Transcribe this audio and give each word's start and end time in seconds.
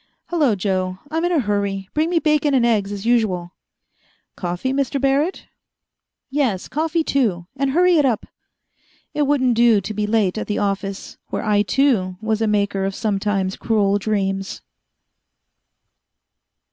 "Hello, 0.29 0.55
Joe. 0.55 0.97
I'm 1.11 1.23
in 1.25 1.31
a 1.31 1.37
hurry 1.41 1.87
bring 1.93 2.09
me 2.09 2.17
bacon 2.17 2.55
and 2.55 2.65
eggs, 2.65 2.91
as 2.91 3.05
usual." 3.05 3.53
"Coffee, 4.35 4.73
Mr. 4.73 4.99
Barrett?" 4.99 5.45
"Yes, 6.31 6.67
coffee 6.67 7.03
too. 7.03 7.45
And 7.55 7.69
hurry 7.69 7.97
it 7.99 8.03
up." 8.03 8.25
It 9.13 9.27
wouldn't 9.27 9.53
do 9.53 9.79
to 9.79 9.93
be 9.93 10.07
late 10.07 10.39
at 10.39 10.47
the 10.47 10.57
office, 10.57 11.19
where 11.27 11.43
I, 11.45 11.61
too, 11.61 12.17
was 12.19 12.41
a 12.41 12.47
maker 12.47 12.83
of 12.83 12.95
sometimes 12.95 13.55
cruel 13.55 13.99
dreams. 13.99 14.63